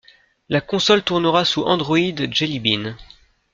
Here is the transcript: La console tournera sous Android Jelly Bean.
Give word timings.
La 0.49 0.61
console 0.61 1.03
tournera 1.03 1.45
sous 1.45 1.61
Android 1.61 2.15
Jelly 2.31 2.59
Bean. 2.59 2.95